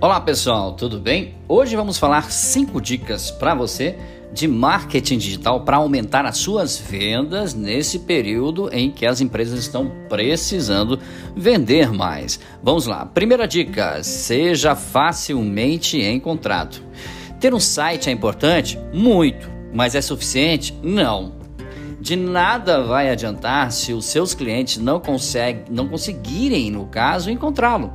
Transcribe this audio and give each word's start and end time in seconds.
Olá 0.00 0.20
pessoal, 0.20 0.74
tudo 0.74 1.00
bem? 1.00 1.34
Hoje 1.48 1.74
vamos 1.74 1.98
falar 1.98 2.30
cinco 2.30 2.80
dicas 2.80 3.32
para 3.32 3.52
você 3.52 3.98
de 4.32 4.46
marketing 4.46 5.18
digital 5.18 5.64
para 5.64 5.78
aumentar 5.78 6.24
as 6.24 6.38
suas 6.38 6.78
vendas 6.78 7.52
nesse 7.52 7.98
período 7.98 8.72
em 8.72 8.92
que 8.92 9.04
as 9.04 9.20
empresas 9.20 9.58
estão 9.58 9.90
precisando 10.08 11.00
vender 11.34 11.92
mais. 11.92 12.38
Vamos 12.62 12.86
lá. 12.86 13.06
Primeira 13.06 13.48
dica: 13.48 14.00
seja 14.04 14.76
facilmente 14.76 16.00
encontrado. 16.00 16.80
Ter 17.40 17.52
um 17.52 17.58
site 17.58 18.08
é 18.08 18.12
importante? 18.12 18.78
Muito, 18.94 19.50
mas 19.74 19.96
é 19.96 20.00
suficiente? 20.00 20.78
Não. 20.80 21.32
De 22.00 22.14
nada 22.14 22.84
vai 22.84 23.10
adiantar 23.10 23.72
se 23.72 23.92
os 23.92 24.04
seus 24.04 24.32
clientes 24.32 24.78
não, 24.78 25.00
conseguem, 25.00 25.64
não 25.68 25.88
conseguirem, 25.88 26.70
no 26.70 26.86
caso, 26.86 27.32
encontrá-lo. 27.32 27.92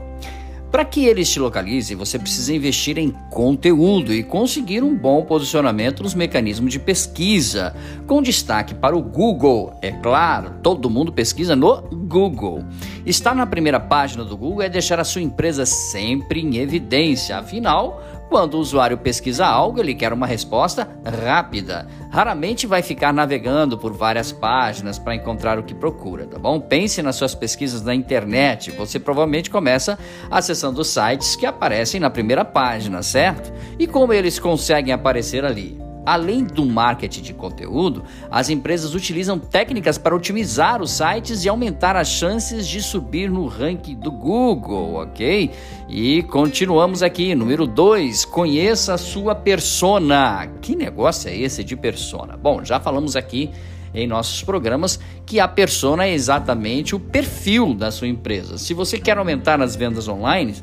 Para 0.73 0.85
que 0.85 1.05
eles 1.05 1.29
te 1.29 1.39
localizem, 1.39 1.95
você 1.95 2.17
precisa 2.17 2.51
investir 2.51 2.97
em 2.97 3.11
conteúdo 3.29 4.11
e 4.11 4.23
conseguir 4.23 4.81
um 4.83 4.97
bom 4.97 5.23
posicionamento 5.23 6.01
nos 6.01 6.15
mecanismos 6.15 6.71
de 6.71 6.79
pesquisa, 6.79 7.75
com 8.07 8.23
destaque 8.23 8.73
para 8.73 8.97
o 8.97 9.01
Google. 9.03 9.77
É 9.83 9.91
claro, 9.91 10.55
todo 10.63 10.89
mundo 10.89 11.13
pesquisa 11.13 11.55
no 11.55 11.79
Google. 11.83 12.65
Estar 13.05 13.35
na 13.35 13.45
primeira 13.45 13.79
página 13.79 14.25
do 14.25 14.35
Google 14.35 14.63
é 14.63 14.69
deixar 14.69 14.99
a 14.99 15.03
sua 15.03 15.21
empresa 15.21 15.63
sempre 15.63 16.41
em 16.41 16.57
evidência, 16.57 17.37
afinal, 17.37 18.03
quando 18.33 18.55
o 18.55 18.59
usuário 18.59 18.97
pesquisa 18.97 19.45
algo, 19.45 19.79
ele 19.79 19.93
quer 19.93 20.11
uma 20.11 20.25
resposta 20.25 20.89
rápida. 21.23 21.87
Raramente 22.09 22.65
vai 22.65 22.81
ficar 22.81 23.13
navegando 23.13 23.77
por 23.77 23.93
várias 23.93 24.31
páginas 24.31 24.97
para 24.97 25.13
encontrar 25.13 25.59
o 25.59 25.63
que 25.63 25.75
procura, 25.75 26.25
tá 26.25 26.39
bom? 26.39 26.59
Pense 26.59 26.99
nas 27.03 27.15
suas 27.15 27.35
pesquisas 27.35 27.83
na 27.83 27.93
internet. 27.93 28.71
Você 28.71 28.99
provavelmente 28.99 29.51
começa 29.51 29.99
acessando 30.31 30.83
sites 30.83 31.35
que 31.35 31.45
aparecem 31.45 31.99
na 31.99 32.09
primeira 32.09 32.43
página, 32.43 33.03
certo? 33.03 33.53
E 33.77 33.85
como 33.85 34.11
eles 34.11 34.39
conseguem 34.39 34.91
aparecer 34.91 35.45
ali? 35.45 35.82
Além 36.05 36.43
do 36.43 36.65
marketing 36.65 37.21
de 37.21 37.33
conteúdo, 37.33 38.03
as 38.29 38.49
empresas 38.49 38.93
utilizam 38.93 39.39
técnicas 39.39 39.97
para 39.97 40.15
otimizar 40.15 40.81
os 40.81 40.91
sites 40.91 41.45
e 41.45 41.49
aumentar 41.49 41.95
as 41.95 42.09
chances 42.09 42.67
de 42.67 42.81
subir 42.81 43.29
no 43.29 43.47
ranking 43.47 43.95
do 43.95 44.11
Google, 44.11 44.95
ok? 44.95 45.49
E 45.87 46.23
continuamos 46.23 47.01
aqui, 47.01 47.33
número 47.33 47.65
2, 47.65 48.25
conheça 48.25 48.93
a 48.93 48.97
sua 48.97 49.33
persona. 49.33 50.47
Que 50.61 50.75
negócio 50.75 51.29
é 51.29 51.35
esse 51.37 51.63
de 51.63 51.75
persona? 51.75 52.35
Bom, 52.35 52.63
já 52.65 52.79
falamos 52.79 53.15
aqui 53.15 53.49
em 53.93 54.07
nossos 54.07 54.43
programas 54.43 54.99
que 55.25 55.39
a 55.39 55.47
persona 55.47 56.05
é 56.05 56.13
exatamente 56.13 56.95
o 56.95 56.99
perfil 56.99 57.73
da 57.73 57.91
sua 57.91 58.07
empresa. 58.07 58.57
Se 58.57 58.73
você 58.73 58.99
quer 58.99 59.17
aumentar 59.17 59.61
as 59.61 59.75
vendas 59.75 60.07
online, 60.07 60.55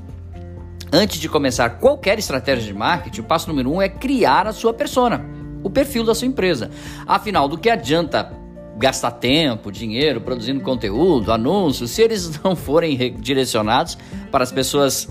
Antes 0.93 1.21
de 1.21 1.29
começar 1.29 1.71
qualquer 1.79 2.19
estratégia 2.19 2.65
de 2.65 2.75
marketing, 2.75 3.21
o 3.21 3.25
passo 3.25 3.49
número 3.49 3.73
um 3.73 3.81
é 3.81 3.89
criar 3.89 4.49
a 4.49 4.53
sua 4.53 4.75
persona, 4.75 5.25
o 5.63 5.71
perfil 5.71 6.03
da 6.03 6.17
sua 6.17 6.27
empresa. 6.27 6.69
Afinal, 7.07 7.49
do 7.49 7.57
que 7.57 7.71
adianta 7.71 8.33
gastar 8.77 9.13
tempo, 9.13 9.71
dinheiro 9.71 10.21
produzindo 10.21 10.61
conteúdo, 10.63 11.31
anúncios, 11.31 11.93
se 11.93 12.03
eles 12.03 12.39
não 12.43 12.57
forem 12.57 13.15
direcionados 13.21 13.97
para 14.33 14.43
as 14.43 14.51
pessoas 14.51 15.09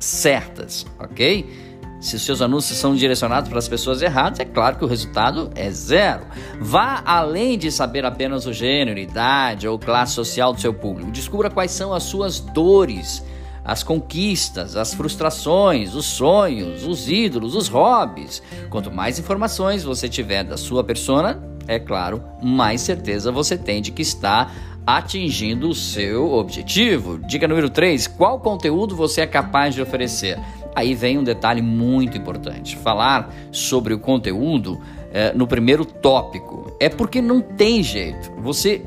certas, 0.00 0.84
ok? 0.98 1.70
Se 2.00 2.16
os 2.16 2.22
seus 2.22 2.42
anúncios 2.42 2.76
são 2.76 2.96
direcionados 2.96 3.48
para 3.48 3.60
as 3.60 3.68
pessoas 3.68 4.02
erradas, 4.02 4.40
é 4.40 4.44
claro 4.44 4.74
que 4.76 4.84
o 4.84 4.88
resultado 4.88 5.52
é 5.54 5.70
zero. 5.70 6.26
Vá 6.58 7.00
além 7.06 7.56
de 7.56 7.70
saber 7.70 8.04
apenas 8.04 8.44
o 8.44 8.52
gênero, 8.52 8.98
idade 8.98 9.68
ou 9.68 9.78
classe 9.78 10.14
social 10.14 10.52
do 10.52 10.60
seu 10.60 10.74
público. 10.74 11.12
Descubra 11.12 11.48
quais 11.48 11.70
são 11.70 11.94
as 11.94 12.02
suas 12.02 12.40
dores 12.40 13.22
as 13.64 13.82
conquistas, 13.82 14.76
as 14.76 14.94
frustrações, 14.94 15.94
os 15.94 16.06
sonhos, 16.06 16.86
os 16.86 17.08
ídolos, 17.08 17.54
os 17.54 17.68
hobbies. 17.68 18.42
Quanto 18.70 18.90
mais 18.90 19.18
informações 19.18 19.84
você 19.84 20.08
tiver 20.08 20.44
da 20.44 20.56
sua 20.56 20.82
persona, 20.82 21.42
é 21.66 21.78
claro, 21.78 22.22
mais 22.42 22.80
certeza 22.80 23.30
você 23.30 23.56
tem 23.56 23.80
de 23.80 23.92
que 23.92 24.02
está 24.02 24.50
atingindo 24.86 25.68
o 25.68 25.74
seu 25.74 26.32
objetivo. 26.32 27.18
Dica 27.18 27.46
número 27.46 27.70
3: 27.70 28.06
qual 28.08 28.40
conteúdo 28.40 28.96
você 28.96 29.20
é 29.20 29.26
capaz 29.26 29.74
de 29.74 29.82
oferecer? 29.82 30.38
Aí 30.74 30.94
vem 30.94 31.18
um 31.18 31.24
detalhe 31.24 31.62
muito 31.62 32.16
importante: 32.16 32.76
falar 32.76 33.32
sobre 33.50 33.94
o 33.94 33.98
conteúdo 33.98 34.80
é, 35.12 35.32
no 35.32 35.46
primeiro 35.46 35.84
tópico. 35.84 36.76
É 36.80 36.88
porque 36.88 37.20
não 37.20 37.40
tem 37.40 37.82
jeito. 37.82 38.32
Você 38.38 38.82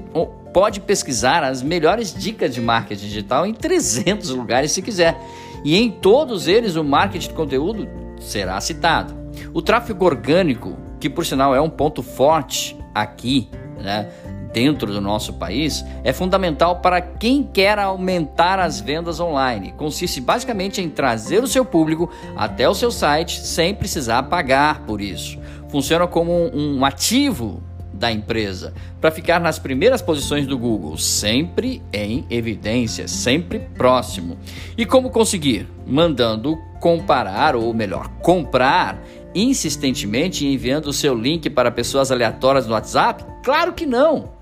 pode 0.56 0.80
pesquisar 0.80 1.44
as 1.44 1.62
melhores 1.62 2.14
dicas 2.14 2.56
de 2.56 2.62
marketing 2.62 3.08
digital 3.08 3.46
em 3.46 3.54
300 3.54 4.30
lugares 4.30 4.72
se 4.72 4.82
quiser. 4.82 5.20
E 5.66 5.76
em 5.76 5.92
todos 5.92 6.48
eles 6.48 6.78
o 6.78 6.84
marketing 6.84 7.28
de 7.28 7.34
conteúdo 7.34 7.90
será 8.22 8.62
citado. 8.62 9.14
O 9.54 9.62
tráfego 9.62 10.06
orgânico, 10.06 10.78
que 10.98 11.10
por 11.10 11.26
sinal 11.26 11.54
é 11.54 11.60
um 11.60 11.70
ponto 11.70 12.02
forte 12.02 12.78
aqui, 12.94 13.50
né, 13.84 14.10
dentro 14.54 14.94
do 14.94 15.02
nosso 15.02 15.34
país, 15.34 15.84
é 16.06 16.14
fundamental 16.14 16.78
para 16.78 17.02
quem 17.02 17.44
quer 17.44 17.78
aumentar 17.78 18.58
as 18.58 18.80
vendas 18.80 19.20
online. 19.20 19.74
Consiste 19.74 20.22
basicamente 20.22 20.80
em 20.80 20.90
trazer 20.90 21.44
o 21.44 21.48
seu 21.48 21.66
público 21.66 22.10
até 22.34 22.70
o 22.70 22.74
seu 22.74 22.92
site 22.92 23.42
sem 23.42 23.76
precisar 23.76 24.24
pagar 24.24 24.86
por 24.86 25.02
isso. 25.02 25.38
Funciona 25.68 26.08
como 26.08 26.32
um, 26.32 26.78
um 26.78 26.86
ativo 26.86 27.62
da 27.98 28.12
empresa 28.12 28.74
para 29.00 29.12
ficar 29.12 29.40
nas 29.40 29.58
primeiras 29.58 30.02
posições 30.02 30.46
do 30.46 30.58
Google, 30.58 30.98
sempre 30.98 31.82
em 31.92 32.26
evidência, 32.30 33.08
sempre 33.08 33.60
próximo. 33.76 34.38
E 34.78 34.86
como 34.86 35.10
conseguir? 35.10 35.68
Mandando 35.88 36.58
comparar, 36.80 37.56
ou 37.56 37.74
melhor, 37.74 38.08
comprar 38.22 39.02
insistentemente 39.34 40.46
enviando 40.46 40.88
o 40.88 40.94
seu 40.94 41.14
link 41.14 41.50
para 41.50 41.72
pessoas 41.72 42.12
aleatórias 42.12 42.68
no 42.68 42.74
WhatsApp? 42.74 43.26
Claro 43.44 43.74
que 43.74 43.86
não! 43.86 44.35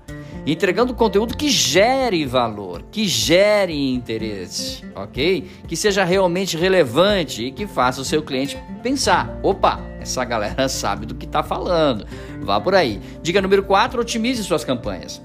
Entregando 0.46 0.94
conteúdo 0.94 1.36
que 1.36 1.48
gere 1.48 2.24
valor, 2.26 2.82
que 2.90 3.06
gere 3.06 3.74
interesse, 3.94 4.84
ok? 4.94 5.48
Que 5.66 5.76
seja 5.76 6.04
realmente 6.04 6.56
relevante 6.56 7.44
e 7.44 7.52
que 7.52 7.66
faça 7.66 8.00
o 8.00 8.04
seu 8.04 8.22
cliente 8.22 8.58
pensar: 8.82 9.38
opa, 9.42 9.80
essa 10.00 10.24
galera 10.24 10.68
sabe 10.68 11.06
do 11.06 11.14
que 11.14 11.26
está 11.26 11.42
falando. 11.42 12.06
Vá 12.40 12.60
por 12.60 12.74
aí. 12.74 13.00
Dica 13.22 13.40
número 13.40 13.62
4: 13.64 14.00
otimize 14.00 14.42
suas 14.44 14.64
campanhas. 14.64 15.22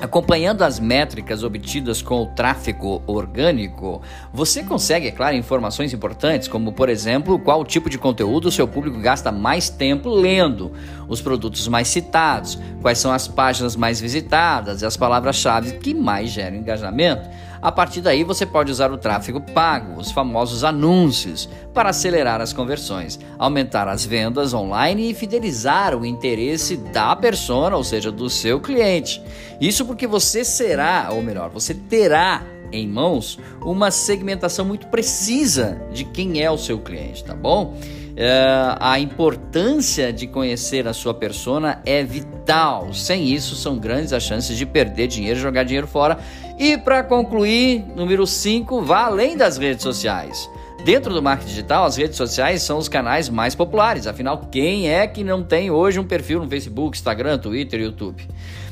Acompanhando 0.00 0.62
as 0.62 0.78
métricas 0.78 1.42
obtidas 1.42 2.00
com 2.00 2.22
o 2.22 2.26
tráfego 2.26 3.02
orgânico, 3.04 4.00
você 4.32 4.62
consegue, 4.62 5.08
é 5.08 5.10
claro, 5.10 5.34
informações 5.34 5.92
importantes, 5.92 6.46
como, 6.46 6.72
por 6.72 6.88
exemplo, 6.88 7.38
qual 7.38 7.64
tipo 7.64 7.90
de 7.90 7.98
conteúdo 7.98 8.46
o 8.46 8.52
seu 8.52 8.68
público 8.68 9.00
gasta 9.00 9.32
mais 9.32 9.68
tempo 9.68 10.08
lendo, 10.08 10.72
os 11.08 11.20
produtos 11.20 11.66
mais 11.66 11.88
citados, 11.88 12.58
quais 12.80 12.98
são 12.98 13.10
as 13.10 13.26
páginas 13.26 13.74
mais 13.74 14.00
visitadas 14.00 14.82
e 14.82 14.86
as 14.86 14.96
palavras-chave 14.96 15.78
que 15.78 15.92
mais 15.92 16.30
geram 16.30 16.56
engajamento. 16.56 17.28
A 17.60 17.72
partir 17.72 18.00
daí, 18.00 18.22
você 18.24 18.46
pode 18.46 18.70
usar 18.70 18.92
o 18.92 18.98
tráfego 18.98 19.40
pago, 19.40 20.00
os 20.00 20.10
famosos 20.10 20.64
anúncios, 20.64 21.48
para 21.74 21.90
acelerar 21.90 22.40
as 22.40 22.52
conversões, 22.52 23.18
aumentar 23.38 23.88
as 23.88 24.04
vendas 24.04 24.54
online 24.54 25.10
e 25.10 25.14
fidelizar 25.14 25.96
o 25.96 26.06
interesse 26.06 26.76
da 26.76 27.14
persona, 27.16 27.76
ou 27.76 27.84
seja, 27.84 28.12
do 28.12 28.30
seu 28.30 28.60
cliente. 28.60 29.22
Isso 29.60 29.84
porque 29.84 30.06
você 30.06 30.44
será, 30.44 31.08
ou 31.10 31.22
melhor, 31.22 31.50
você 31.50 31.74
terá 31.74 32.42
em 32.70 32.86
mãos 32.86 33.38
uma 33.62 33.90
segmentação 33.90 34.64
muito 34.64 34.86
precisa 34.88 35.80
de 35.92 36.04
quem 36.04 36.42
é 36.42 36.50
o 36.50 36.58
seu 36.58 36.78
cliente, 36.78 37.24
tá 37.24 37.34
bom? 37.34 37.76
É, 38.20 38.76
a 38.80 38.98
importância 38.98 40.12
de 40.12 40.26
conhecer 40.26 40.88
a 40.88 40.92
sua 40.92 41.14
persona 41.14 41.80
é 41.86 42.02
vital. 42.02 42.92
Sem 42.92 43.32
isso, 43.32 43.54
são 43.54 43.78
grandes 43.78 44.12
as 44.12 44.24
chances 44.24 44.56
de 44.56 44.66
perder 44.66 45.06
dinheiro, 45.06 45.38
jogar 45.38 45.62
dinheiro 45.62 45.86
fora. 45.86 46.18
E 46.58 46.76
para 46.76 47.04
concluir, 47.04 47.84
número 47.94 48.26
5, 48.26 48.82
vá 48.82 49.04
além 49.04 49.36
das 49.36 49.56
redes 49.56 49.82
sociais. 49.82 50.50
Dentro 50.84 51.12
do 51.12 51.22
marketing 51.22 51.50
digital, 51.50 51.84
as 51.84 51.96
redes 51.96 52.16
sociais 52.16 52.62
são 52.62 52.78
os 52.78 52.88
canais 52.88 53.28
mais 53.28 53.54
populares. 53.54 54.06
Afinal, 54.06 54.48
quem 54.50 54.90
é 54.90 55.06
que 55.06 55.22
não 55.22 55.42
tem 55.42 55.70
hoje 55.70 56.00
um 56.00 56.04
perfil 56.04 56.40
no 56.40 56.48
Facebook, 56.48 56.96
Instagram, 56.96 57.38
Twitter, 57.38 57.80
YouTube? 57.80 58.22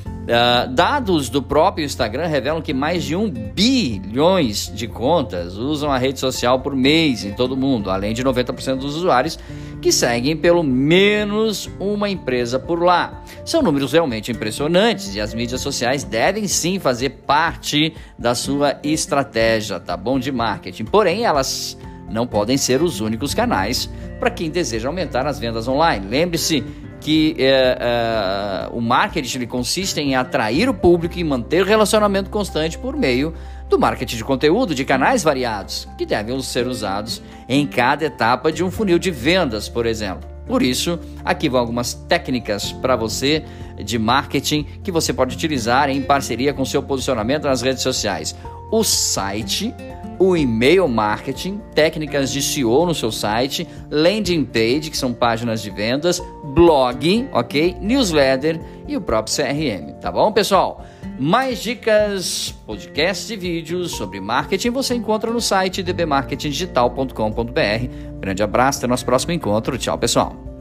Uh, 0.06 0.72
dados 0.72 1.28
do 1.28 1.40
próprio 1.40 1.84
Instagram 1.84 2.26
revelam 2.26 2.60
que 2.60 2.74
mais 2.74 3.04
de 3.04 3.14
um 3.14 3.30
bilhões 3.30 4.72
de 4.74 4.88
contas 4.88 5.56
usam 5.56 5.92
a 5.92 5.98
rede 5.98 6.18
social 6.18 6.58
por 6.58 6.74
mês 6.74 7.24
em 7.24 7.32
todo 7.32 7.52
o 7.52 7.56
mundo, 7.56 7.90
além 7.90 8.12
de 8.12 8.24
90% 8.24 8.78
dos 8.78 8.96
usuários 8.96 9.38
que 9.86 9.92
seguem 9.92 10.36
pelo 10.36 10.64
menos 10.64 11.70
uma 11.78 12.10
empresa 12.10 12.58
por 12.58 12.82
lá. 12.82 13.22
São 13.44 13.62
números 13.62 13.92
realmente 13.92 14.32
impressionantes 14.32 15.14
e 15.14 15.20
as 15.20 15.32
mídias 15.32 15.60
sociais 15.60 16.02
devem 16.02 16.48
sim 16.48 16.80
fazer 16.80 17.10
parte 17.24 17.94
da 18.18 18.34
sua 18.34 18.80
estratégia, 18.82 19.78
tá 19.78 19.96
bom, 19.96 20.18
de 20.18 20.32
marketing. 20.32 20.86
Porém, 20.86 21.24
elas 21.24 21.78
não 22.10 22.26
podem 22.26 22.56
ser 22.56 22.82
os 22.82 23.00
únicos 23.00 23.32
canais 23.32 23.88
para 24.18 24.28
quem 24.28 24.50
deseja 24.50 24.88
aumentar 24.88 25.24
as 25.24 25.38
vendas 25.38 25.68
online. 25.68 26.04
Lembre-se 26.08 26.64
que 27.00 27.36
é, 27.38 27.78
é, 27.78 28.68
o 28.72 28.80
marketing 28.80 29.46
consiste 29.46 30.00
em 30.00 30.16
atrair 30.16 30.68
o 30.68 30.74
público 30.74 31.16
e 31.16 31.22
manter 31.22 31.62
o 31.62 31.64
relacionamento 31.64 32.28
constante 32.28 32.76
por 32.76 32.96
meio 32.96 33.32
do 33.68 33.78
marketing 33.78 34.16
de 34.16 34.24
conteúdo 34.24 34.74
de 34.74 34.84
canais 34.84 35.22
variados, 35.22 35.88
que 35.98 36.06
devem 36.06 36.40
ser 36.42 36.66
usados 36.66 37.22
em 37.48 37.66
cada 37.66 38.04
etapa 38.04 38.52
de 38.52 38.62
um 38.62 38.70
funil 38.70 38.98
de 38.98 39.10
vendas, 39.10 39.68
por 39.68 39.86
exemplo. 39.86 40.28
Por 40.46 40.62
isso, 40.62 40.98
aqui 41.24 41.48
vão 41.48 41.60
algumas 41.60 41.92
técnicas 41.92 42.70
para 42.70 42.94
você 42.94 43.44
de 43.76 43.98
marketing 43.98 44.64
que 44.82 44.92
você 44.92 45.12
pode 45.12 45.34
utilizar 45.34 45.90
em 45.90 46.00
parceria 46.00 46.54
com 46.54 46.64
seu 46.64 46.82
posicionamento 46.82 47.44
nas 47.44 47.62
redes 47.62 47.82
sociais. 47.82 48.36
O 48.70 48.84
site, 48.84 49.74
o 50.18 50.36
e-mail 50.36 50.88
marketing, 50.88 51.60
técnicas 51.74 52.32
de 52.32 52.42
SEO 52.42 52.86
no 52.86 52.94
seu 52.94 53.12
site, 53.12 53.66
landing 53.90 54.44
page, 54.44 54.90
que 54.90 54.96
são 54.96 55.12
páginas 55.12 55.62
de 55.62 55.70
vendas, 55.70 56.22
blog, 56.54 57.28
ok? 57.32 57.76
Newsletter 57.80 58.60
e 58.88 58.96
o 58.96 59.00
próprio 59.00 59.34
CRM, 59.34 59.92
tá 60.00 60.10
bom, 60.10 60.32
pessoal? 60.32 60.84
Mais 61.18 61.62
dicas, 61.62 62.54
podcasts 62.66 63.30
e 63.30 63.36
vídeos 63.36 63.92
sobre 63.92 64.20
marketing 64.20 64.70
você 64.70 64.94
encontra 64.94 65.30
no 65.30 65.40
site 65.40 65.82
dbmarketingdigital.com.br. 65.82 68.20
Grande 68.20 68.42
abraço, 68.42 68.78
até 68.78 68.86
nosso 68.86 69.04
próximo 69.04 69.32
encontro. 69.32 69.78
Tchau, 69.78 69.96
pessoal. 69.96 70.55